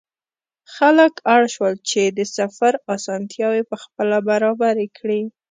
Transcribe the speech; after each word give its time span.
خلک 0.75 1.13
اړ 1.35 1.41
شول 1.55 1.73
چې 1.89 2.01
د 2.17 2.19
سفر 2.37 2.73
اسانتیاوې 2.95 3.63
پخپله 3.71 4.17
برابرې 4.29 4.87
کړي. 4.97 5.21